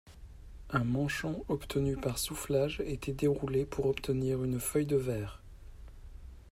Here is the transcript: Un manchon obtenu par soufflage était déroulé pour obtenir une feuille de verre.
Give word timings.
Un 0.71 0.83
manchon 0.83 1.45
obtenu 1.47 1.95
par 1.95 2.17
soufflage 2.17 2.81
était 2.87 3.13
déroulé 3.13 3.65
pour 3.67 3.85
obtenir 3.85 4.43
une 4.43 4.59
feuille 4.59 4.87
de 4.87 4.95
verre. 4.95 5.43